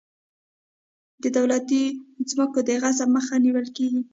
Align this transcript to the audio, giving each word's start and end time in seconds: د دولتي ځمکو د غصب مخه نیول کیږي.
د 1.23 1.25
دولتي 1.37 1.83
ځمکو 2.29 2.59
د 2.67 2.69
غصب 2.81 3.09
مخه 3.17 3.35
نیول 3.45 3.67
کیږي. 3.77 4.01